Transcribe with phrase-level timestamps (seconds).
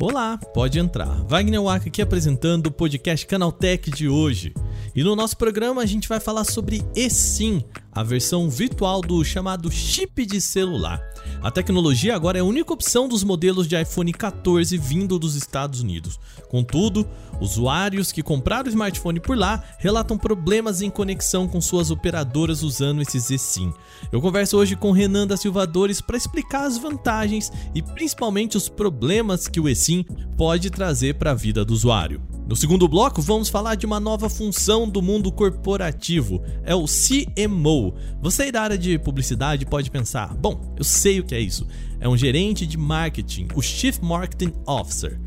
[0.00, 1.24] Olá, pode entrar.
[1.24, 4.54] Wagner Waka aqui apresentando o podcast Canaltech de hoje.
[4.94, 7.64] E no nosso programa a gente vai falar sobre eSIM,
[7.96, 11.00] a versão virtual do chamado chip de celular.
[11.42, 15.80] A tecnologia agora é a única opção dos modelos de iPhone 14 vindo dos Estados
[15.80, 16.20] Unidos.
[16.50, 17.08] Contudo,
[17.40, 23.00] usuários que compraram o smartphone por lá relatam problemas em conexão com suas operadoras usando
[23.00, 23.72] esses eSIM.
[24.12, 29.48] Eu converso hoje com Renan da Silvadores para explicar as vantagens e principalmente os problemas
[29.48, 30.04] que o eSIM
[30.36, 32.20] pode trazer para a vida do usuário.
[32.46, 37.85] No segundo bloco, vamos falar de uma nova função do mundo corporativo, é o CMO.
[38.20, 41.66] Você aí da área de publicidade pode pensar: bom, eu sei o que é isso.
[42.00, 45.18] É um gerente de marketing, o Chief Marketing Officer.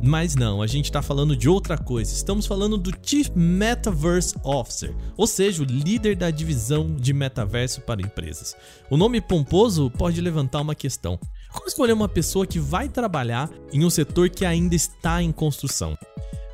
[0.00, 2.12] Mas não, a gente está falando de outra coisa.
[2.12, 8.00] Estamos falando do Chief Metaverse Officer, ou seja, o líder da divisão de metaverso para
[8.00, 8.56] empresas.
[8.88, 11.18] O nome pomposo pode levantar uma questão.
[11.52, 15.98] Como escolher uma pessoa que vai trabalhar em um setor que ainda está em construção?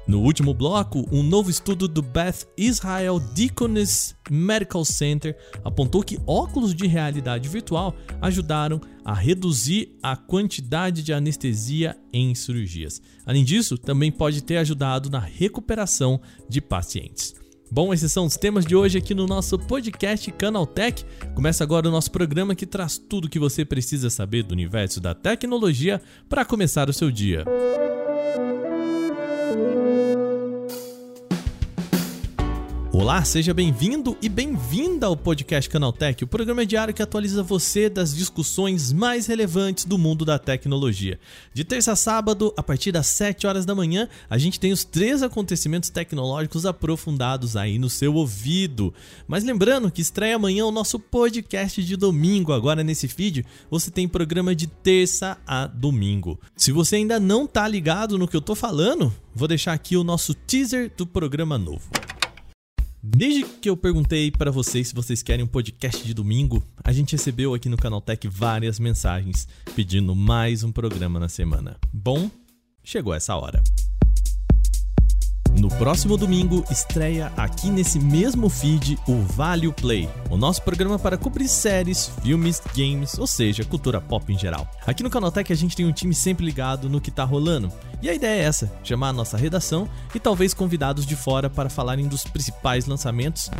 [0.07, 6.75] No último bloco, um novo estudo do Beth Israel Deaconess Medical Center apontou que óculos
[6.75, 13.01] de realidade virtual ajudaram a reduzir a quantidade de anestesia em cirurgias.
[13.25, 17.35] Além disso, também pode ter ajudado na recuperação de pacientes.
[17.71, 21.03] Bom, esses são os temas de hoje aqui no nosso podcast Canaltech.
[21.35, 25.01] Começa agora o nosso programa que traz tudo o que você precisa saber do universo
[25.01, 27.43] da tecnologia para começar o seu dia.
[32.95, 38.15] Olá, seja bem-vindo e bem-vinda ao podcast Canaltech, o programa diário que atualiza você das
[38.15, 41.19] discussões mais relevantes do mundo da tecnologia.
[41.53, 44.85] De terça a sábado, a partir das 7 horas da manhã, a gente tem os
[44.85, 48.95] três acontecimentos tecnológicos aprofundados aí no seu ouvido.
[49.27, 52.53] Mas lembrando que estreia amanhã o nosso podcast de domingo.
[52.53, 56.39] Agora nesse feed, você tem programa de terça a domingo.
[56.57, 60.05] Se você ainda não tá ligado no que eu tô falando, vou deixar aqui o
[60.05, 61.91] nosso teaser do programa novo.
[63.07, 67.13] Desde que eu perguntei para vocês se vocês querem um podcast de domingo, a gente
[67.13, 71.77] recebeu aqui no Canaltech várias mensagens pedindo mais um programa na semana.
[71.93, 72.31] Bom,
[72.83, 73.63] chegou essa hora.
[75.57, 81.17] No próximo domingo, estreia aqui nesse mesmo feed o Value Play, o nosso programa para
[81.17, 84.69] cobrir séries, filmes, games, ou seja, cultura pop em geral.
[84.85, 87.73] Aqui no Canaltech a gente tem um time sempre ligado no que tá rolando.
[88.03, 91.71] E a ideia é essa: chamar a nossa redação e talvez convidados de fora para
[91.71, 93.51] falarem dos principais lançamentos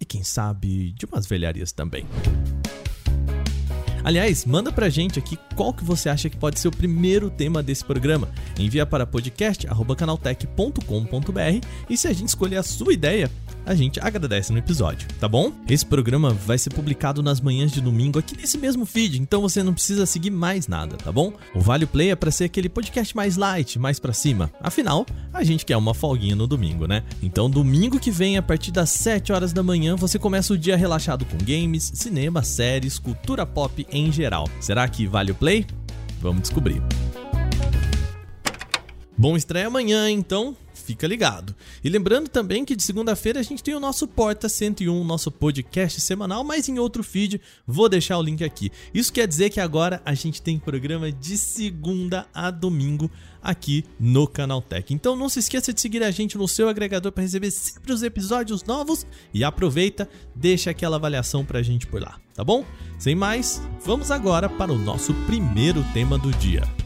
[0.00, 2.06] e quem sabe de umas velharias também.
[4.04, 7.62] Aliás, manda pra gente aqui qual que você acha que pode ser o primeiro tema
[7.62, 8.28] desse programa.
[8.58, 13.30] Envia para podcast@canaltech.com.br e se a gente escolher a sua ideia,
[13.66, 15.52] a gente agradece no episódio, tá bom?
[15.68, 19.62] Esse programa vai ser publicado nas manhãs de domingo aqui nesse mesmo feed, então você
[19.62, 21.32] não precisa seguir mais nada, tá bom?
[21.54, 24.50] O Vale Play é para ser aquele podcast mais light, mais para cima.
[24.60, 27.02] Afinal, a gente quer uma folguinha no domingo, né?
[27.22, 30.76] Então, domingo que vem, a partir das 7 horas da manhã, você começa o dia
[30.76, 34.48] relaxado com games, cinema, séries, cultura pop em geral.
[34.60, 35.66] Será que vale o play?
[36.20, 36.82] Vamos descobrir.
[39.16, 41.54] Bom, estreia amanhã, então fica ligado.
[41.82, 46.00] E lembrando também que de segunda-feira a gente tem o nosso Porta 101, nosso podcast
[46.00, 48.70] semanal, mas em outro feed, vou deixar o link aqui.
[48.92, 53.10] Isso quer dizer que agora a gente tem programa de segunda a domingo
[53.42, 54.92] aqui no Canal Tech.
[54.92, 58.02] Então não se esqueça de seguir a gente no seu agregador para receber sempre os
[58.02, 62.64] episódios novos e aproveita, deixa aquela avaliação pra gente por lá, tá bom?
[62.98, 66.83] Sem mais, vamos agora para o nosso primeiro tema do dia.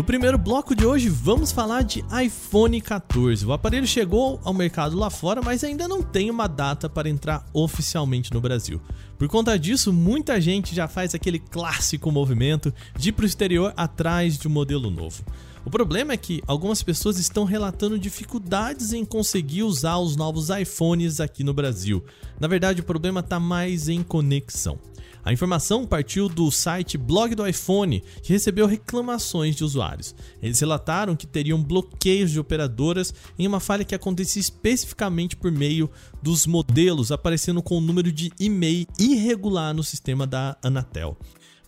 [0.00, 3.44] No primeiro bloco de hoje, vamos falar de iPhone 14.
[3.44, 7.44] O aparelho chegou ao mercado lá fora, mas ainda não tem uma data para entrar
[7.52, 8.80] oficialmente no Brasil.
[9.18, 13.74] Por conta disso, muita gente já faz aquele clássico movimento de ir para o exterior
[13.76, 15.22] atrás de um modelo novo.
[15.66, 21.20] O problema é que algumas pessoas estão relatando dificuldades em conseguir usar os novos iPhones
[21.20, 22.02] aqui no Brasil.
[22.40, 24.78] Na verdade, o problema está mais em conexão.
[25.24, 30.14] A informação partiu do site Blog do iPhone, que recebeu reclamações de usuários.
[30.42, 35.90] Eles relataram que teriam bloqueios de operadoras em uma falha que acontecia especificamente por meio
[36.22, 41.16] dos modelos aparecendo com o número de e-mail irregular no sistema da Anatel.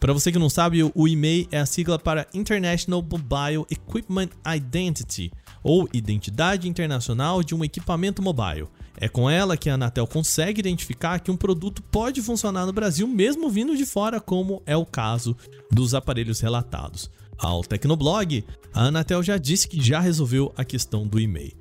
[0.02, 5.30] Para você que não sabe, o e-mail é a sigla para International Mobile Equipment Identity,
[5.62, 8.66] ou Identidade Internacional de um Equipamento Mobile.
[9.02, 13.08] É com ela que a Anatel consegue identificar que um produto pode funcionar no Brasil
[13.08, 15.36] mesmo vindo de fora, como é o caso
[15.68, 17.10] dos aparelhos relatados.
[17.36, 21.52] ao Tecnoblog, a Anatel já disse que já resolveu a questão do e-mail.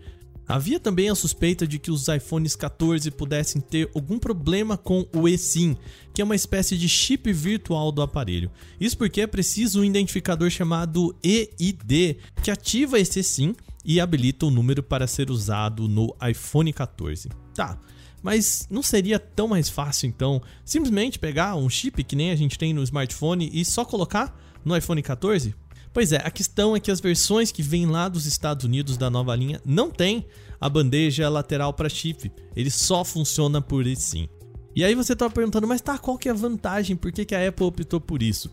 [0.48, 5.28] Havia também a suspeita de que os iPhones 14 pudessem ter algum problema com o
[5.28, 5.76] eSIM,
[6.14, 8.52] que é uma espécie de chip virtual do aparelho.
[8.80, 14.51] Isso porque é preciso um identificador chamado EID, que ativa esse SIM e habilita o
[14.51, 17.30] número para ser usado no iPhone 14.
[17.54, 17.80] Tá,
[18.22, 22.57] mas não seria tão mais fácil então simplesmente pegar um chip que nem a gente
[22.57, 25.56] tem no smartphone e só colocar no iPhone 14?
[25.94, 29.10] Pois é, a questão é que as versões que vêm lá dos Estados Unidos da
[29.10, 30.25] nova linha não tem
[30.60, 34.30] a bandeja lateral para chip, ele só funciona por sim.
[34.74, 36.95] E aí você tá perguntando, mas tá, qual que é a vantagem?
[36.95, 38.50] Por que, que a Apple optou por isso?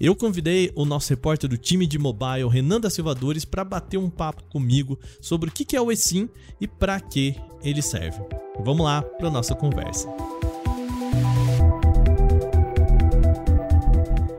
[0.00, 4.10] Eu convidei o nosso repórter do time de mobile, Renan da Silvadores, para bater um
[4.10, 6.28] papo comigo sobre o que é o eSIM
[6.60, 8.20] e para que ele serve.
[8.64, 10.08] Vamos lá para nossa conversa.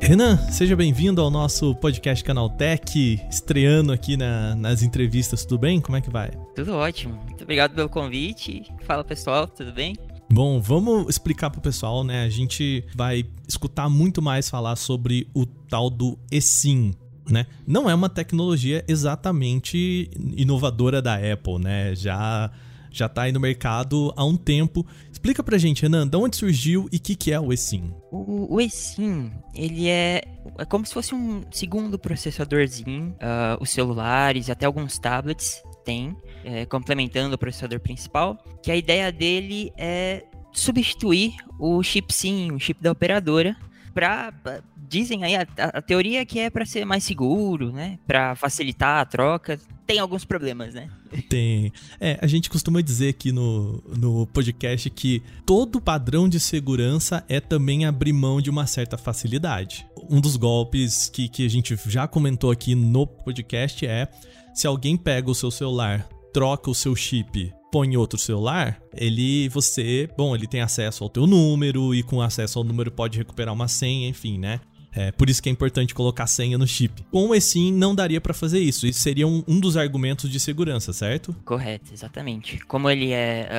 [0.01, 5.81] Renan, seja bem-vindo ao nosso podcast Canaltech, estreando aqui na, nas entrevistas, tudo bem?
[5.81, 6.29] Como é que vai?
[6.53, 8.63] Tudo ótimo, muito obrigado pelo convite.
[8.83, 9.95] Fala pessoal, tudo bem?
[10.35, 12.25] Bom, vamos explicar pro pessoal, né?
[12.25, 16.93] A gente vai escutar muito mais falar sobre o tal do eSIM,
[17.29, 17.45] né?
[17.65, 21.95] Não é uma tecnologia exatamente inovadora da Apple, né?
[21.95, 22.51] Já
[22.91, 24.85] já tá aí no mercado há um tempo.
[25.09, 27.93] Explica pra gente, Renan, de onde surgiu e o que, que é o eSIM?
[28.11, 30.21] O, o eSIM, ele é,
[30.57, 33.11] é como se fosse um segundo processadorzinho.
[33.11, 36.13] Uh, os celulares até alguns tablets têm,
[36.45, 38.37] é, complementando o processador principal.
[38.61, 43.57] Que a ideia dele é substituir o chip SIM, o chip da operadora,
[43.93, 44.33] para
[44.87, 47.97] dizem aí a, a, teoria é que é para ser mais seguro, né?
[48.05, 49.59] Para facilitar a troca.
[49.85, 50.89] Tem alguns problemas, né?
[51.29, 51.71] Tem.
[51.99, 57.39] É, a gente costuma dizer aqui no, no podcast que todo padrão de segurança é
[57.39, 59.85] também abrir mão de uma certa facilidade.
[60.09, 64.07] Um dos golpes que, que a gente já comentou aqui no podcast é
[64.53, 70.09] se alguém pega o seu celular, troca o seu chip põe outro celular, ele você,
[70.17, 73.69] bom, ele tem acesso ao teu número e com acesso ao número pode recuperar uma
[73.69, 74.59] senha, enfim, né?
[74.95, 77.03] É, por isso que é importante colocar senha no chip.
[77.11, 78.87] Com o eSIM não daria para fazer isso.
[78.87, 81.35] Isso seria um, um, dos argumentos de segurança, certo?
[81.43, 82.59] Correto, exatamente.
[82.65, 83.49] Como ele é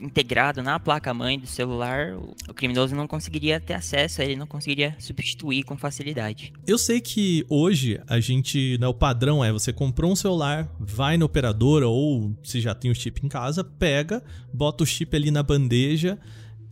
[0.00, 2.14] uh, integrado na placa-mãe do celular,
[2.48, 6.52] o criminoso não conseguiria ter acesso, ele não conseguiria substituir com facilidade.
[6.66, 11.16] Eu sei que hoje a gente, né, o padrão é você comprou um celular, vai
[11.16, 14.22] na operadora ou se já tem o chip em casa, pega,
[14.52, 16.18] bota o chip ali na bandeja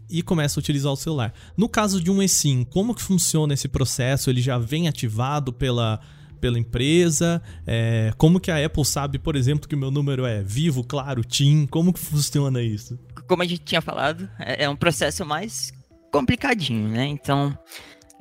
[0.09, 1.33] e começa a utilizar o celular.
[1.57, 4.31] No caso de um eSIM, como que funciona esse processo?
[4.31, 6.01] Ele já vem ativado pela,
[6.41, 7.43] pela empresa?
[7.67, 11.25] É, como que a Apple sabe, por exemplo, que o meu número é Vivo, Claro,
[11.25, 11.67] TIM?
[11.67, 12.99] Como que funciona isso?
[13.27, 15.73] Como a gente tinha falado, é, é um processo mais
[16.13, 17.07] complicadinho, né?
[17.07, 17.57] Então,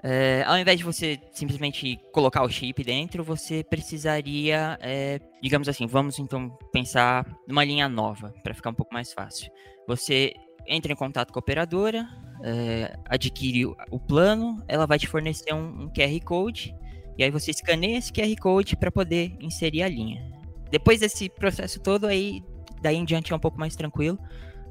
[0.06, 5.88] é, ao invés de você simplesmente colocar o chip dentro, você precisaria, é, digamos assim,
[5.88, 9.50] vamos então pensar numa linha nova, para ficar um pouco mais fácil.
[9.88, 10.33] Você
[10.68, 12.07] entra em contato com a operadora,
[12.44, 16.75] é, adquire o plano, ela vai te fornecer um, um, QR Code,
[17.18, 20.24] e aí você escaneia esse QR Code para poder inserir a linha.
[20.69, 22.44] Depois desse processo todo, aí
[22.81, 24.19] daí em diante é um pouco mais tranquilo.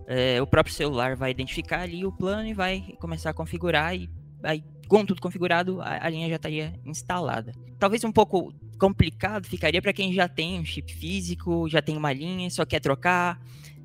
[0.07, 4.11] É, o próprio celular vai identificar ali o plano e vai começar a configurar e
[4.43, 7.53] aí, com tudo configurado, a, a linha já estaria instalada.
[7.79, 12.13] Talvez um pouco complicado ficaria para quem já tem um chip físico, já tem uma
[12.13, 13.41] linha, só quer trocar.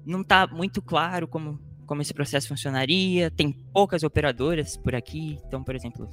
[0.06, 3.32] Não está muito claro como como esse processo funcionaria.
[3.32, 6.08] Tem poucas operadoras por aqui, então, por exemplo,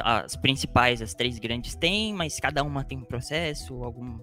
[0.00, 4.18] as principais, as três grandes têm, mas cada uma tem um processo, algum.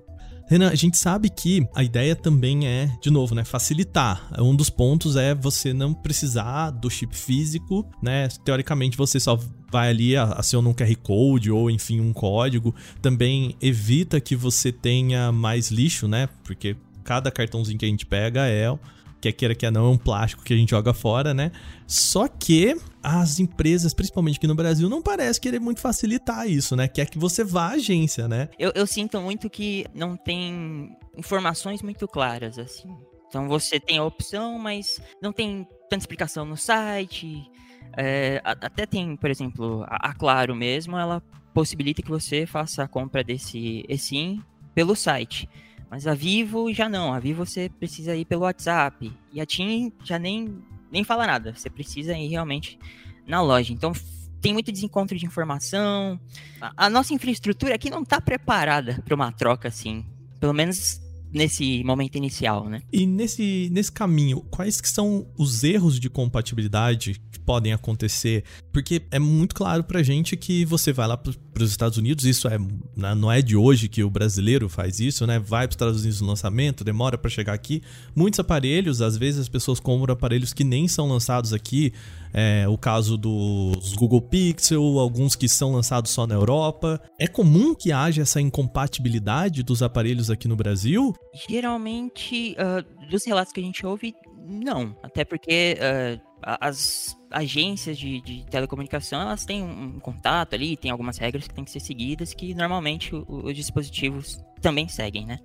[0.48, 4.30] Renan, a gente sabe que a ideia também é, de novo, né, facilitar.
[4.40, 8.28] Um dos pontos é você não precisar do chip físico, né?
[8.44, 9.40] Teoricamente você só
[9.72, 12.76] vai ali, aciona um QR Code ou enfim um código.
[13.02, 16.28] Também evita que você tenha mais lixo, né?
[16.44, 18.78] Porque cada cartãozinho que a gente pega é
[19.22, 21.52] quer queira que não, é um plástico que a gente joga fora, né?
[21.86, 26.88] Só que as empresas, principalmente aqui no Brasil, não parece querer muito facilitar isso, né?
[26.88, 28.50] Quer que você vá à agência, né?
[28.58, 32.90] Eu, eu sinto muito que não tem informações muito claras, assim.
[33.28, 37.44] Então você tem a opção, mas não tem tanta explicação no site.
[37.96, 41.22] É, até tem, por exemplo, a, a Claro mesmo, ela
[41.54, 44.42] possibilita que você faça a compra desse eSIM
[44.74, 45.50] pelo site.
[45.92, 47.14] Mas a Vivo já não.
[47.14, 49.12] A Vivo você precisa ir pelo WhatsApp.
[49.34, 50.58] E a TIM já nem,
[50.90, 51.54] nem fala nada.
[51.54, 52.80] Você precisa ir realmente
[53.28, 53.74] na loja.
[53.74, 53.92] Então
[54.40, 56.18] tem muito desencontro de informação.
[56.62, 60.06] A, a nossa infraestrutura aqui não está preparada para uma troca assim.
[60.40, 61.02] Pelo menos
[61.34, 62.82] nesse momento inicial, né?
[62.92, 68.44] E nesse, nesse caminho, quais que são os erros de compatibilidade que podem acontecer?
[68.72, 72.48] Porque é muito claro pra gente que você vai lá para os Estados Unidos, isso
[72.48, 72.58] é
[72.96, 75.40] né, não é de hoje que o brasileiro faz isso, né?
[75.40, 77.82] Vai para os Estados Unidos no lançamento, demora para chegar aqui.
[78.16, 81.94] Muitos aparelhos, às vezes as pessoas compram aparelhos que nem são lançados aqui.
[82.34, 87.02] É, o caso dos Google Pixel, alguns que são lançados só na Europa.
[87.20, 91.14] É comum que haja essa incompatibilidade dos aparelhos aqui no Brasil?
[91.48, 94.16] Geralmente, uh, dos relatos que a gente ouve,
[94.48, 94.96] não.
[95.04, 101.18] Até porque uh, as agências de, de, telecomunicação elas têm um, contato ali, tem algumas
[101.18, 105.40] regras que têm que ser seguidas que normalmente os dispositivos também seguem, né?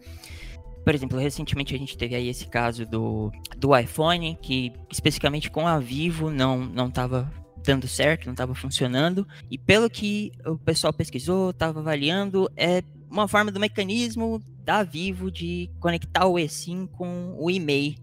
[0.86, 5.66] Por exemplo, recentemente a gente teve aí esse caso do, do iPhone, que especificamente com
[5.66, 7.28] a Vivo não não estava
[7.64, 9.26] dando certo, não estava funcionando.
[9.50, 15.28] E pelo que o pessoal pesquisou, estava avaliando, é uma forma do mecanismo da Vivo
[15.28, 17.96] de conectar o eSIM com o e-mail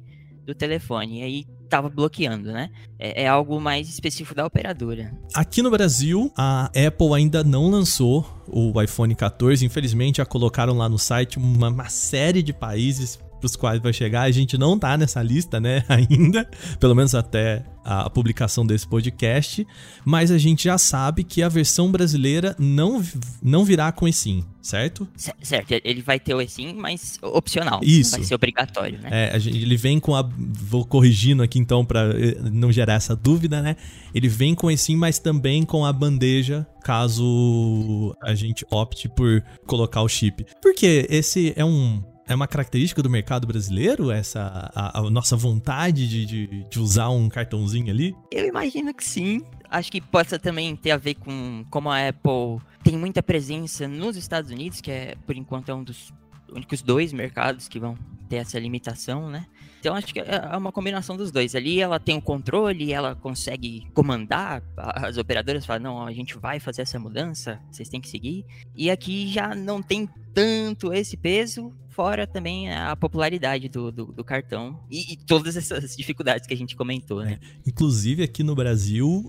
[0.46, 1.22] do telefone.
[1.22, 2.70] E aí estava bloqueando, né?
[3.00, 5.12] É, é, algo mais específico da operadora.
[5.34, 9.66] Aqui no Brasil, a Apple ainda não lançou o iPhone 14.
[9.66, 13.92] Infelizmente, já colocaram lá no site uma, uma série de países para os quais vai
[13.92, 14.22] chegar.
[14.22, 19.68] A gente não tá nessa lista, né, ainda, pelo menos até a publicação desse podcast,
[20.06, 23.04] mas a gente já sabe que a versão brasileira não,
[23.42, 25.06] não virá com eSIM, certo?
[25.42, 27.82] Certo, ele vai ter o eSIM, mas opcional.
[27.84, 28.12] Isso.
[28.12, 29.34] Vai ser obrigatório, né?
[29.36, 30.22] É, gente, ele vem com a.
[30.22, 33.76] Vou corrigindo aqui então para eh, não gerar essa dúvida, né?
[34.16, 40.02] Ele vem com eSIM, mas também com a bandeja, caso a gente opte por colocar
[40.02, 40.46] o chip.
[40.62, 46.08] Porque esse é um é uma característica do mercado brasileiro, essa a, a nossa vontade
[46.08, 48.16] de, de, de, usar um cartãozinho ali?
[48.32, 49.42] Eu imagino que sim.
[49.70, 54.16] Acho que possa também ter a ver com como a Apple tem muita presença nos
[54.16, 56.14] Estados Unidos, que é, por enquanto, é um dos
[56.52, 57.98] únicos dois mercados que vão
[58.30, 59.46] ter essa limitação, né?
[59.80, 61.56] Então acho que é, é uma combinação dos dois.
[61.56, 66.60] Ali ela tem o controle, ela consegue comandar, as operadoras falam, não, a gente vai
[66.60, 68.46] fazer essa mudança, vocês têm que seguir.
[68.76, 74.24] E aqui já não tem tanto esse peso, fora também a popularidade do, do, do
[74.24, 77.40] cartão e, e, todas essas dificuldades que a gente comentou, né?
[77.42, 77.70] É.
[77.70, 79.28] Inclusive aqui no Brasil,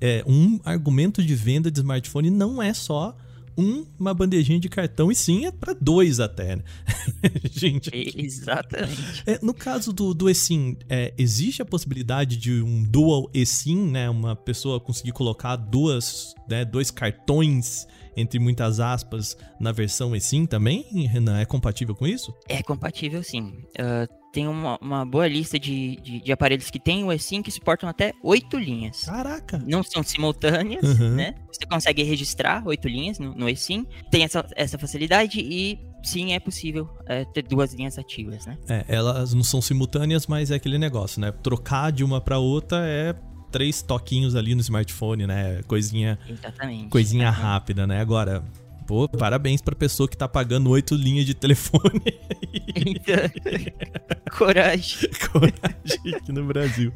[0.00, 3.16] é, um argumento de venda de smartphone não é só
[3.56, 6.62] um, uma bandejinha de cartão e sim é para dois até, né?
[7.50, 7.90] Gente.
[8.16, 9.22] Exatamente.
[9.26, 14.08] É, no caso do, do eSIM, é, existe a possibilidade de um dual eSIM, né?
[14.08, 20.84] Uma pessoa conseguir colocar duas, né, dois cartões entre muitas aspas na versão eSIM também,
[21.06, 21.40] Renan?
[21.40, 22.34] É compatível com isso?
[22.48, 23.62] É compatível sim.
[23.78, 27.50] Uh, tem uma, uma boa lista de, de, de, aparelhos que tem o eSIM que
[27.50, 29.04] suportam até oito linhas.
[29.04, 29.62] Caraca!
[29.66, 31.10] Não são simultâneas, uhum.
[31.10, 31.34] né?
[31.52, 36.40] Você consegue registrar oito linhas no, no eSIM, tem essa, essa facilidade e sim, é
[36.40, 38.56] possível é, ter duas linhas ativas, né?
[38.68, 41.30] É, elas não são simultâneas, mas é aquele negócio, né?
[41.30, 43.14] Trocar de uma para outra é
[43.52, 45.62] três toquinhos ali no smartphone, né?
[45.68, 46.88] Coisinha, Exatamente.
[46.88, 47.34] coisinha uhum.
[47.34, 48.00] rápida, né?
[48.00, 48.42] Agora,
[48.86, 52.02] Pô, parabéns pra pessoa que tá pagando oito linhas de telefone.
[52.74, 53.14] Então,
[54.36, 55.08] coragem.
[55.30, 56.92] Coragem aqui no Brasil.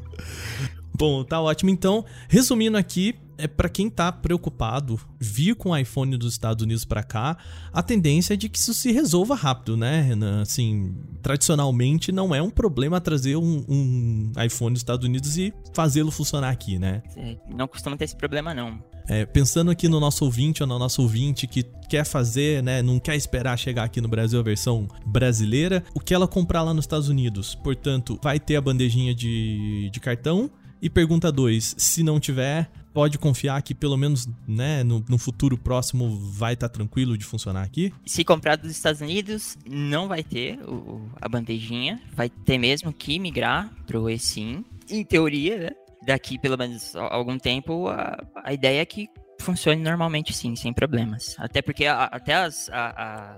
[0.95, 1.71] Bom, tá ótimo.
[1.71, 6.85] Então, resumindo aqui, é para quem tá preocupado vir com o iPhone dos Estados Unidos
[6.85, 7.37] para cá,
[7.73, 10.43] a tendência é de que isso se resolva rápido, né, Renan?
[10.43, 16.11] Assim, tradicionalmente não é um problema trazer um, um iPhone dos Estados Unidos e fazê-lo
[16.11, 17.03] funcionar aqui, né?
[17.17, 18.83] É, não costuma ter esse problema, não.
[19.09, 22.99] É, pensando aqui no nosso ouvinte ou na nossa ouvinte que quer fazer, né, não
[22.99, 26.85] quer esperar chegar aqui no Brasil a versão brasileira, o que ela comprar lá nos
[26.85, 30.51] Estados Unidos, portanto, vai ter a bandejinha de, de cartão.
[30.83, 35.59] E pergunta 2, se não tiver, pode confiar que pelo menos né, no, no futuro
[35.59, 37.93] próximo vai estar tá tranquilo de funcionar aqui?
[38.07, 43.19] Se comprar dos Estados Unidos, não vai ter o, a bandejinha, vai ter mesmo que
[43.19, 45.71] migrar pro eSIM, em teoria, né?
[46.07, 49.11] daqui pelo menos algum tempo, a, a ideia é que
[49.43, 51.37] funcione normalmente sim, sem problemas.
[51.39, 53.37] Até porque a, até as, a,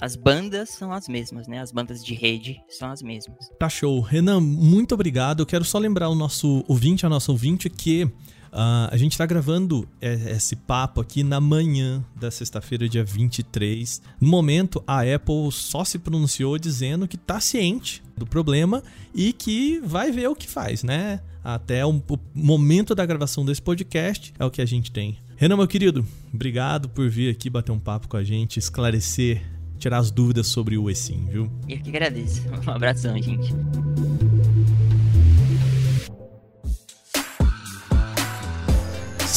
[0.00, 1.58] as bandas são as mesmas, né?
[1.58, 3.48] As bandas de rede são as mesmas.
[3.58, 4.00] Tá show.
[4.00, 5.40] Renan, muito obrigado.
[5.42, 8.08] Eu quero só lembrar o nosso ouvinte, a nossa ouvinte, que
[8.52, 14.02] Uh, a gente está gravando esse papo aqui na manhã da sexta-feira, dia 23.
[14.20, 18.82] No momento, a Apple só se pronunciou dizendo que está ciente do problema
[19.14, 21.20] e que vai ver o que faz, né?
[21.42, 25.16] Até o, o momento da gravação desse podcast é o que a gente tem.
[25.36, 26.04] Renan, meu querido,
[26.34, 29.42] obrigado por vir aqui bater um papo com a gente, esclarecer,
[29.78, 31.50] tirar as dúvidas sobre o eSIM, viu?
[31.66, 32.42] Eu que agradeço.
[32.66, 33.54] Um abração, gente.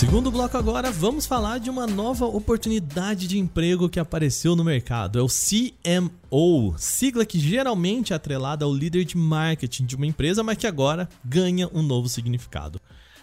[0.04, 5.18] Segundo bloco agora, vamos falar de uma nova oportunidade de emprego que apareceu no mercado.
[5.18, 10.44] É o CMO, sigla que geralmente é atrelada ao líder de marketing de uma empresa,
[10.44, 12.82] mas que agora ganha um novo significado.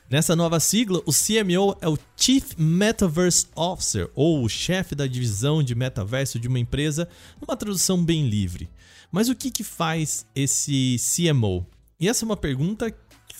[0.08, 5.62] Nessa nova sigla, o CMO é o Chief Metaverse Officer, ou o chefe da divisão
[5.62, 7.06] de metaverso de uma empresa,
[7.38, 8.70] numa tradução bem livre.
[9.12, 11.66] Mas o que, que faz esse CMO?
[12.00, 12.90] E essa é uma pergunta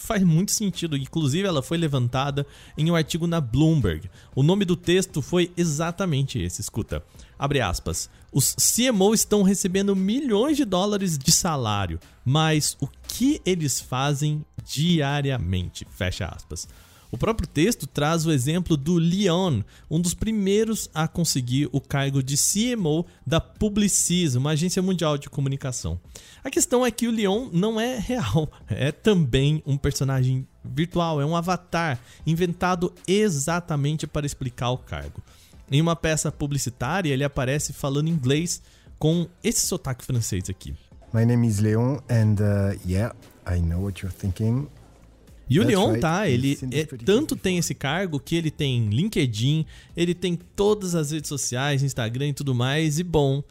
[0.00, 0.97] faz muito sentido.
[0.97, 4.11] Inclusive, ela foi levantada em um artigo na Bloomberg.
[4.35, 6.61] O nome do texto foi exatamente esse.
[6.61, 7.04] Escuta.
[7.38, 8.09] Abre aspas.
[8.33, 15.87] Os CMO estão recebendo milhões de dólares de salário, mas o que eles fazem diariamente?
[15.90, 16.69] Fecha aspas.
[17.12, 22.23] O próprio texto traz o exemplo do Leon, um dos primeiros a conseguir o cargo
[22.23, 25.99] de CMO da Publicis, uma agência mundial de comunicação.
[26.45, 31.26] A questão é que o Leon não é real, é também um personagem virtual, é
[31.26, 35.21] um avatar inventado exatamente para explicar o cargo.
[35.69, 38.62] Em uma peça publicitária, ele aparece falando inglês
[38.99, 40.75] com esse sotaque francês aqui.
[41.12, 43.12] My name is Leon and uh, yeah,
[43.45, 44.69] I know what you're thinking.
[45.50, 46.28] E o Leon, tá?
[46.28, 49.66] Ele é, tanto tem esse cargo que ele tem LinkedIn,
[49.97, 53.00] ele tem todas as redes sociais, Instagram e tudo mais.
[53.00, 53.42] E bom,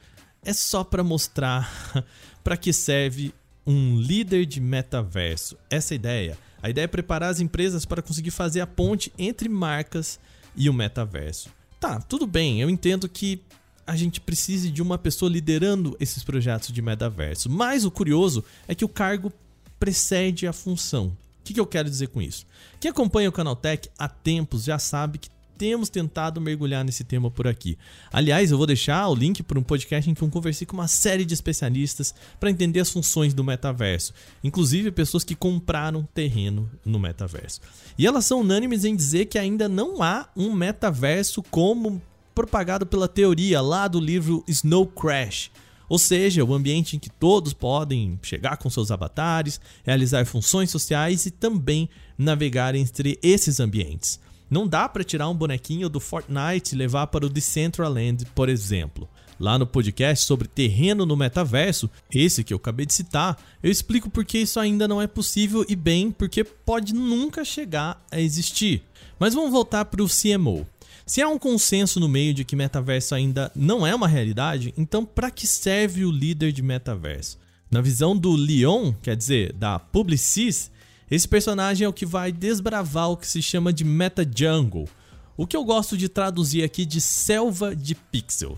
[0.41, 1.69] é só para mostrar
[2.41, 3.33] para que serve
[3.67, 5.57] um líder de metaverso.
[5.69, 6.37] Essa é ideia.
[6.63, 10.21] A ideia é preparar as empresas para conseguir fazer a ponte entre marcas
[10.55, 11.49] e o metaverso.
[11.81, 13.41] Tá, tudo bem, eu entendo que
[13.85, 18.75] a gente precise de uma pessoa liderando esses projetos de metaverso, mas o curioso é
[18.75, 19.33] que o cargo
[19.77, 21.15] precede a função
[21.49, 22.45] que, que eu quero dizer com isso?
[22.79, 27.45] Quem acompanha o Canaltech há tempos já sabe que temos tentado mergulhar nesse tema por
[27.45, 27.77] aqui.
[28.13, 30.87] Aliás, eu vou deixar o link para um podcast em que eu conversei com uma
[30.87, 36.97] série de especialistas para entender as funções do metaverso, inclusive pessoas que compraram terreno no
[36.97, 37.59] metaverso.
[37.97, 42.01] E elas são unânimes em dizer que ainda não há um metaverso como
[42.33, 45.51] propagado pela teoria lá do livro Snow Crash
[45.89, 51.25] ou seja, o ambiente em que todos podem chegar com seus avatares, realizar funções sociais
[51.25, 54.19] e também navegar entre esses ambientes.
[54.49, 59.09] Não dá para tirar um bonequinho do Fortnite e levar para o Decentraland, por exemplo.
[59.39, 64.09] Lá no podcast sobre terreno no metaverso, esse que eu acabei de citar, eu explico
[64.09, 68.83] por que isso ainda não é possível e bem porque pode nunca chegar a existir.
[69.17, 70.67] Mas vamos voltar para o CMO.
[71.09, 75.03] Se há um consenso no meio de que metaverso ainda não é uma realidade, então
[75.03, 77.39] para que serve o líder de metaverso?
[77.71, 80.69] Na visão do Leon, quer dizer, da Publicis,
[81.09, 84.87] esse personagem é o que vai desbravar o que se chama de Meta Jungle,
[85.35, 88.55] o que eu gosto de traduzir aqui de selva de pixel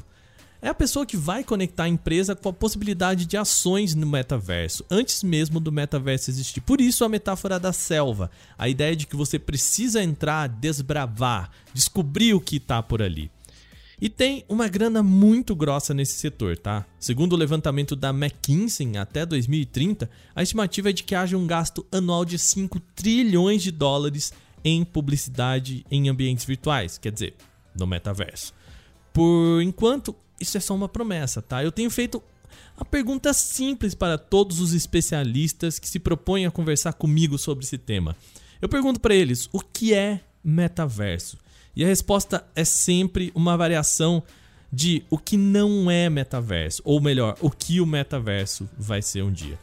[0.62, 4.86] é a pessoa que vai conectar a empresa com a possibilidade de ações no metaverso,
[4.90, 6.62] antes mesmo do metaverso existir.
[6.62, 12.34] Por isso a metáfora da selva, a ideia de que você precisa entrar, desbravar, descobrir
[12.34, 13.32] o que está por ali.
[14.00, 16.86] E tem uma grana muito grossa nesse setor, tá?
[17.00, 21.86] Segundo o levantamento da McKinsey, até 2030, a estimativa é de que haja um gasto
[21.92, 27.36] anual de 5 trilhões de dólares em publicidade em ambientes virtuais, quer dizer,
[27.76, 28.54] no metaverso.
[29.14, 31.64] Por enquanto, isso é só uma promessa, tá?
[31.64, 32.22] Eu tenho feito
[32.78, 37.78] a pergunta simples para todos os especialistas que se propõem a conversar comigo sobre esse
[37.78, 38.16] tema.
[38.62, 41.38] Eu pergunto para eles: o que é metaverso?
[41.76, 44.24] E a resposta é sempre uma variação
[44.72, 49.32] de o que não é metaverso, ou melhor, o que o metaverso vai ser um
[49.32, 49.60] dia.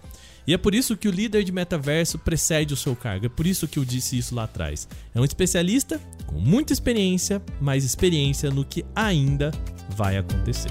[0.49, 3.27] E é por isso que o líder de metaverso precede o seu cargo.
[3.27, 4.89] É por isso que eu disse isso lá atrás.
[5.15, 9.51] É um especialista com muita experiência, mais experiência no que ainda
[9.91, 10.71] vai acontecer.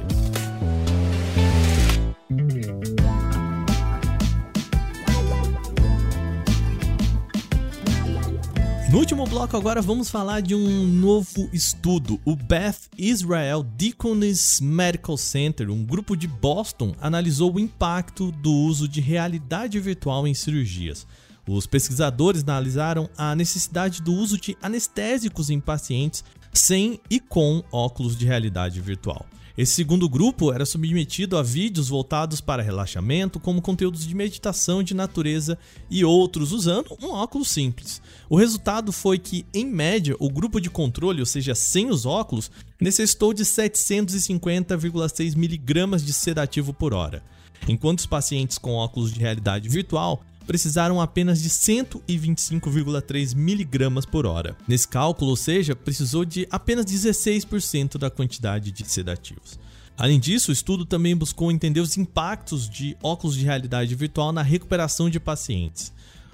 [8.97, 12.19] No último bloco agora vamos falar de um novo estudo.
[12.25, 18.87] O Beth Israel Deaconess Medical Center, um grupo de Boston, analisou o impacto do uso
[18.87, 21.05] de realidade virtual em cirurgias.
[21.47, 28.17] Os pesquisadores analisaram a necessidade do uso de anestésicos em pacientes sem e com óculos
[28.17, 29.27] de realidade virtual.
[29.57, 34.93] Esse segundo grupo era submetido a vídeos voltados para relaxamento, como conteúdos de meditação de
[34.93, 35.57] natureza
[35.89, 37.99] e outros, usando um óculos simples.
[38.29, 42.51] O resultado foi que, em média, o grupo de controle, ou seja, sem os óculos,
[42.79, 47.23] necessitou de 750,6 miligramas de sedativo por hora,
[47.67, 54.57] enquanto os pacientes com óculos de realidade virtual precisaram apenas de 125,3 miligramas por hora.
[54.67, 59.59] Nesse cálculo, ou seja, precisou de apenas 16% da quantidade de sedativos.
[59.97, 64.41] Além disso, o estudo também buscou entender os impactos de óculos de realidade virtual na
[64.41, 65.91] recuperação de pacientes.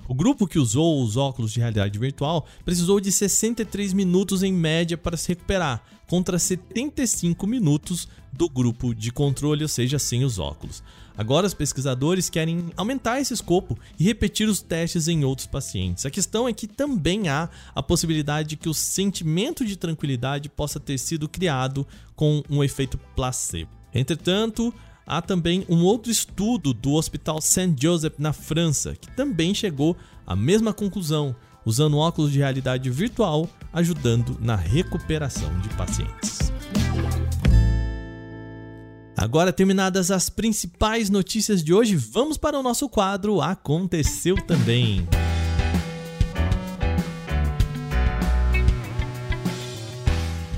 [0.07, 4.97] O grupo que usou os óculos de realidade virtual precisou de 63 minutos em média
[4.97, 10.83] para se recuperar, contra 75 minutos do grupo de controle, ou seja, sem os óculos.
[11.17, 16.05] Agora, os pesquisadores querem aumentar esse escopo e repetir os testes em outros pacientes.
[16.05, 20.79] A questão é que também há a possibilidade de que o sentimento de tranquilidade possa
[20.79, 23.69] ter sido criado com um efeito placebo.
[23.93, 24.73] Entretanto,
[25.05, 29.95] há também um outro estudo do Hospital Saint Joseph na França que também chegou
[30.25, 36.52] à mesma conclusão, usando óculos de realidade virtual, ajudando na recuperação de pacientes.
[39.23, 45.07] Agora, terminadas as principais notícias de hoje, vamos para o nosso quadro Aconteceu Também.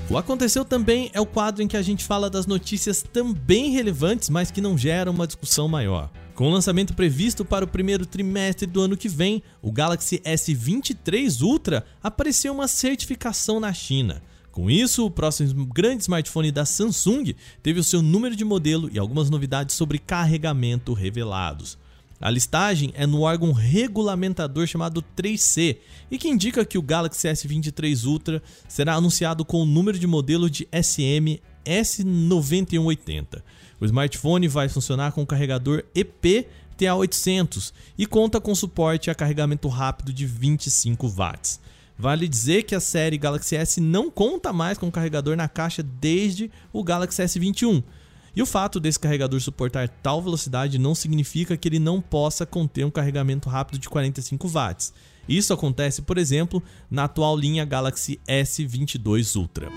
[0.09, 4.29] O Aconteceu Também é o quadro em que a gente fala das notícias também relevantes,
[4.29, 6.09] mas que não geram uma discussão maior.
[6.33, 11.39] Com o lançamento previsto para o primeiro trimestre do ano que vem, o Galaxy S23
[11.43, 14.23] Ultra apareceu uma certificação na China.
[14.55, 18.97] Com isso, o próximo grande smartphone da Samsung teve o seu número de modelo e
[18.97, 21.77] algumas novidades sobre carregamento revelados.
[22.21, 25.75] A listagem é no órgão regulamentador chamado 3C
[26.09, 30.49] e que indica que o Galaxy S23 Ultra será anunciado com o número de modelo
[30.49, 33.43] de SM S9180.
[33.81, 36.47] O smartphone vai funcionar com o carregador EP
[36.79, 41.59] TA800 e conta com suporte a carregamento rápido de 25 watts.
[41.97, 46.51] Vale dizer que a série Galaxy S não conta mais com carregador na caixa desde
[46.73, 47.83] o Galaxy S21.
[48.35, 52.85] E o fato desse carregador suportar tal velocidade não significa que ele não possa conter
[52.85, 54.93] um carregamento rápido de 45 watts.
[55.27, 59.69] Isso acontece, por exemplo, na atual linha Galaxy S22 Ultra.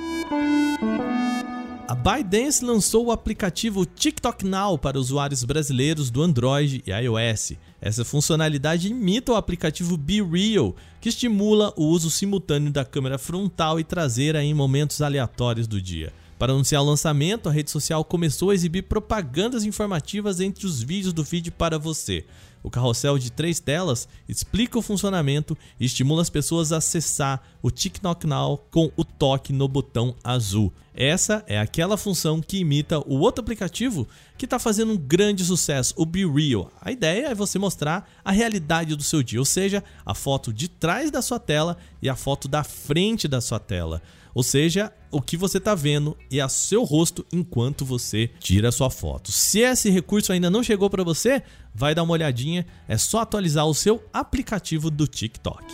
[1.87, 7.53] A ByteDance lançou o aplicativo TikTok Now para usuários brasileiros do Android e iOS.
[7.81, 13.79] Essa funcionalidade imita o aplicativo Be Real, que estimula o uso simultâneo da câmera frontal
[13.79, 16.13] e traseira em momentos aleatórios do dia.
[16.39, 21.13] Para anunciar o lançamento, a rede social começou a exibir propagandas informativas entre os vídeos
[21.13, 22.25] do feed para você.
[22.63, 27.71] O carrossel de três telas explica o funcionamento e estimula as pessoas a acessar o
[27.71, 30.73] TikTok Now com o toque no botão azul.
[30.95, 35.95] Essa é aquela função que imita o outro aplicativo que está fazendo um grande sucesso,
[35.97, 36.71] o Be Real.
[36.81, 40.69] A ideia é você mostrar a realidade do seu dia, ou seja, a foto de
[40.69, 44.03] trás da sua tela e a foto da frente da sua tela.
[44.35, 48.91] Ou seja, o que você está vendo e a seu rosto enquanto você tira sua
[48.91, 49.33] foto.
[49.33, 51.43] Se esse recurso ainda não chegou para você,
[51.75, 55.65] vai dar uma olhadinha, é só atualizar o seu aplicativo do TikTok.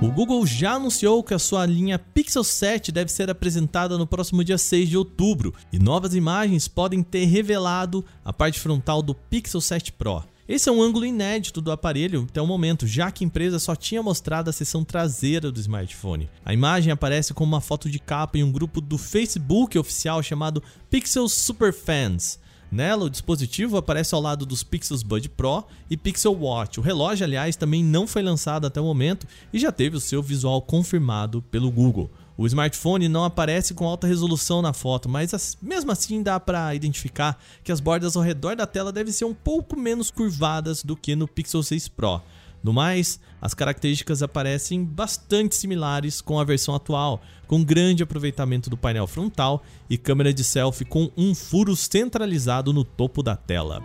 [0.00, 4.44] O Google já anunciou que a sua linha Pixel 7 deve ser apresentada no próximo
[4.44, 9.60] dia 6 de outubro, e novas imagens podem ter revelado a parte frontal do Pixel
[9.60, 10.22] 7 Pro.
[10.48, 13.76] Esse é um ângulo inédito do aparelho até o momento, já que a empresa só
[13.76, 16.30] tinha mostrado a seção traseira do smartphone.
[16.42, 20.62] A imagem aparece como uma foto de capa em um grupo do Facebook oficial chamado
[20.88, 22.40] Pixel Superfans.
[22.72, 26.80] Nela, o dispositivo aparece ao lado dos Pixels Bud Pro e Pixel Watch.
[26.80, 30.22] O relógio, aliás, também não foi lançado até o momento e já teve o seu
[30.22, 32.10] visual confirmado pelo Google.
[32.38, 37.36] O smartphone não aparece com alta resolução na foto, mas mesmo assim dá para identificar
[37.64, 41.16] que as bordas ao redor da tela devem ser um pouco menos curvadas do que
[41.16, 42.22] no Pixel 6 Pro.
[42.62, 48.76] No mais, as características aparecem bastante similares com a versão atual, com grande aproveitamento do
[48.76, 53.82] painel frontal e câmera de selfie com um furo centralizado no topo da tela.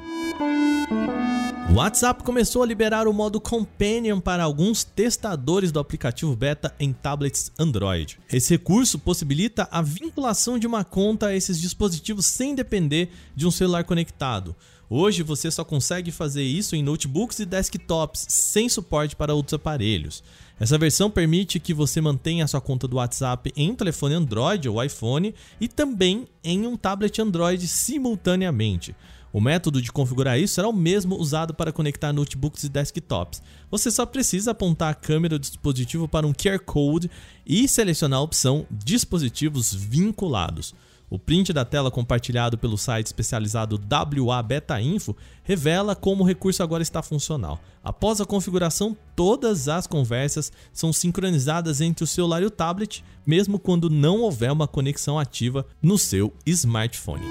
[1.69, 6.93] O WhatsApp começou a liberar o modo Companion para alguns testadores do aplicativo beta em
[6.93, 8.19] tablets Android.
[8.32, 13.52] Esse recurso possibilita a vinculação de uma conta a esses dispositivos sem depender de um
[13.52, 14.56] celular conectado.
[14.88, 20.23] Hoje você só consegue fazer isso em notebooks e desktops, sem suporte para outros aparelhos.
[20.60, 24.69] Essa versão permite que você mantenha a sua conta do WhatsApp em um telefone Android
[24.69, 28.95] ou iPhone e também em um tablet Android simultaneamente.
[29.34, 33.41] O método de configurar isso será o mesmo usado para conectar notebooks e desktops.
[33.72, 37.10] Você só precisa apontar a câmera do dispositivo para um QR Code
[37.43, 40.76] e selecionar a opção Dispositivos vinculados.
[41.10, 46.62] O print da tela compartilhado pelo site especializado WA Beta Info revela como o recurso
[46.62, 47.60] agora está funcional.
[47.84, 53.60] Após a configuração, todas as conversas são sincronizadas entre o celular e o tablet, mesmo
[53.60, 57.26] quando não houver uma conexão ativa no seu smartphone.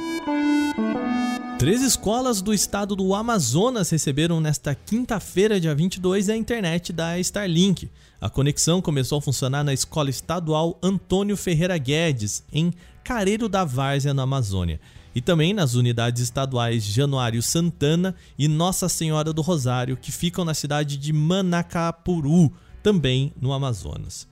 [1.62, 7.88] Três escolas do estado do Amazonas receberam nesta quinta-feira, dia 22, a internet da Starlink.
[8.20, 14.12] A conexão começou a funcionar na Escola Estadual Antônio Ferreira Guedes, em Careiro da Várzea,
[14.12, 14.80] na Amazônia.
[15.14, 20.54] e também nas unidades estaduais Januário Santana e Nossa Senhora do Rosário, que ficam na
[20.54, 24.26] cidade de Manacapuru, também no Amazonas.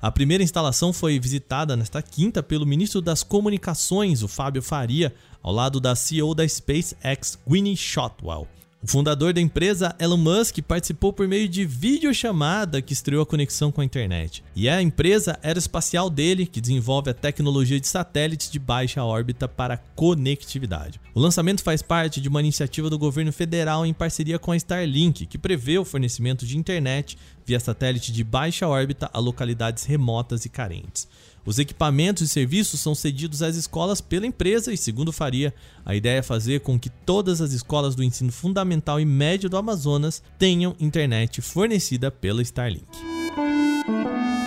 [0.00, 5.52] A primeira instalação foi visitada nesta quinta pelo ministro das Comunicações, o Fábio Faria, ao
[5.52, 8.46] lado da CEO da SpaceX, Gwyneth Shotwell.
[8.82, 13.72] O fundador da empresa, Elon Musk, participou por meio de videochamada que estreou a conexão
[13.72, 14.44] com a internet.
[14.54, 19.48] E é a empresa aeroespacial dele que desenvolve a tecnologia de satélites de baixa órbita
[19.48, 21.00] para conectividade.
[21.14, 25.24] O lançamento faz parte de uma iniciativa do governo federal em parceria com a Starlink,
[25.24, 30.48] que prevê o fornecimento de internet via satélite de baixa órbita a localidades remotas e
[30.48, 31.08] carentes.
[31.46, 35.54] Os equipamentos e serviços são cedidos às escolas pela empresa e, segundo Faria,
[35.84, 39.56] a ideia é fazer com que todas as escolas do ensino fundamental e médio do
[39.56, 42.84] Amazonas tenham internet fornecida pela Starlink.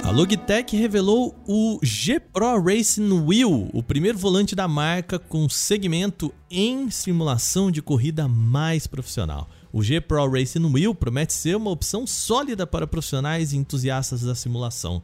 [0.03, 6.33] A Logitech revelou o G Pro Racing Wheel, o primeiro volante da marca com segmento
[6.49, 9.47] em simulação de corrida mais profissional.
[9.71, 14.33] O G Pro Racing Wheel promete ser uma opção sólida para profissionais e entusiastas da
[14.33, 15.03] simulação.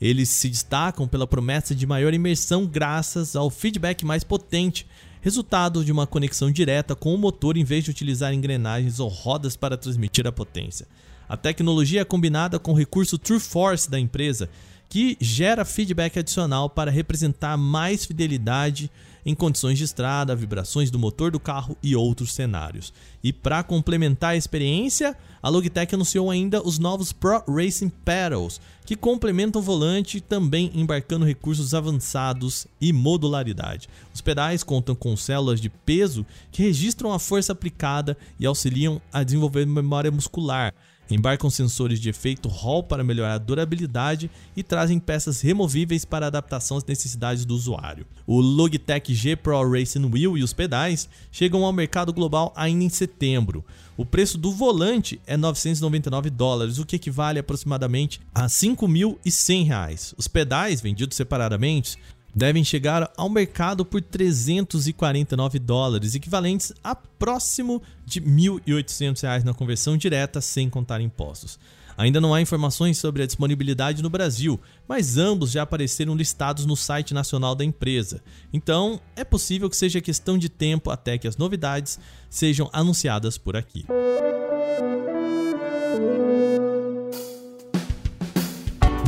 [0.00, 4.86] Eles se destacam pela promessa de maior imersão graças ao feedback mais potente,
[5.20, 9.56] resultado de uma conexão direta com o motor em vez de utilizar engrenagens ou rodas
[9.56, 10.86] para transmitir a potência.
[11.28, 14.48] A tecnologia é combinada com o recurso True Force da empresa,
[14.88, 18.90] que gera feedback adicional para representar mais fidelidade
[19.24, 22.92] em condições de estrada, vibrações do motor do carro e outros cenários.
[23.22, 28.96] E para complementar a experiência, a Logitech anunciou ainda os novos Pro Racing Pedals, que
[28.96, 33.88] complementam o volante também embarcando recursos avançados e modularidade.
[34.12, 39.22] Os pedais contam com células de peso que registram a força aplicada e auxiliam a
[39.22, 40.74] desenvolver memória muscular
[41.10, 46.76] Embarcam sensores de efeito Hall para melhorar a durabilidade e trazem peças removíveis para adaptação
[46.76, 48.06] às necessidades do usuário.
[48.26, 52.88] O Logitech G Pro Racing Wheel e os pedais chegam ao mercado global ainda em
[52.88, 53.64] setembro.
[53.96, 60.14] O preço do volante é 999 dólares, o que equivale aproximadamente a 5.100 reais.
[60.16, 61.98] Os pedais, vendidos separadamente,
[62.34, 69.96] devem chegar ao mercado por 349 dólares, equivalentes a próximo de 1.800 reais na conversão
[69.96, 71.58] direta, sem contar impostos.
[72.00, 76.74] Ainda não há informações sobre a disponibilidade no Brasil, mas ambos já apareceram listados no
[76.74, 78.22] site nacional da empresa.
[78.52, 81.98] Então, é possível que seja questão de tempo até que as novidades
[82.30, 83.84] sejam anunciadas por aqui.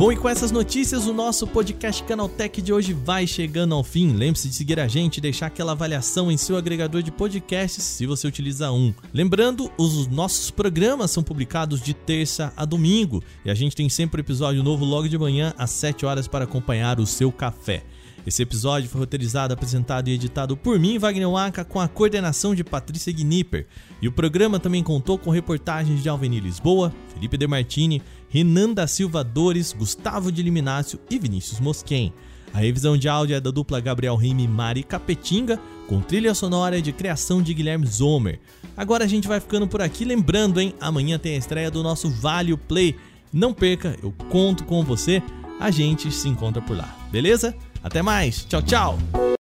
[0.03, 4.11] Bom, e com essas notícias, o nosso podcast Canaltech de hoje vai chegando ao fim.
[4.11, 8.05] Lembre-se de seguir a gente e deixar aquela avaliação em seu agregador de podcasts se
[8.05, 8.93] você utiliza um.
[9.13, 14.19] Lembrando, os nossos programas são publicados de terça a domingo e a gente tem sempre
[14.19, 17.85] episódio novo logo de manhã às 7 horas para acompanhar o seu café.
[18.25, 22.63] Esse episódio foi roteirizado, apresentado e editado por mim, Wagner Waka, com a coordenação de
[22.63, 23.67] Patrícia Gnipper.
[24.01, 28.01] E o programa também contou com reportagens de Alveni Lisboa, Felipe Demartini,
[28.33, 32.11] Renan da Silva Dores, Gustavo de Liminácio e Vinícius Mosquen.
[32.51, 36.81] A revisão de áudio é da dupla Gabriel Rime e Mari Capetinga, com trilha sonora
[36.81, 38.39] de criação de Guilherme Zomer.
[38.75, 40.73] Agora a gente vai ficando por aqui, lembrando, hein?
[40.81, 42.95] Amanhã tem a estreia do nosso Vale Play.
[43.31, 45.21] Não perca, eu conto com você.
[45.59, 47.55] A gente se encontra por lá, beleza?
[47.83, 49.23] Até mais, tchau, tchau!